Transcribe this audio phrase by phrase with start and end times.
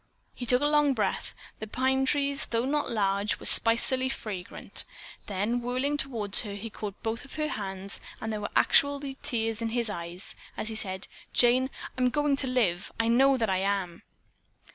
[0.35, 1.35] He took a long breath.
[1.59, 4.83] The pine trees, though not large, were spicily fragrant.
[5.27, 9.61] Then, whirling toward her, he caught both of her hands, and there were actually tears
[9.61, 11.69] in his eyes as he said, "Jane,
[11.99, 12.91] I'm going to live!
[12.99, 14.01] I know that I am!"